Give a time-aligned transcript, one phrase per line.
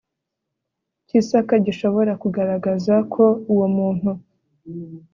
[1.07, 4.09] cy isaka gishobora kugaragaza ko uwo muntu